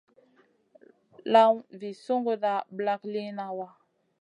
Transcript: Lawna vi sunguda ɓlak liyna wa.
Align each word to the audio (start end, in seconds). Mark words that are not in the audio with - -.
Lawna 1.31 1.61
vi 1.79 1.89
sunguda 2.03 2.51
ɓlak 2.75 3.01
liyna 3.13 3.45
wa. 3.57 3.67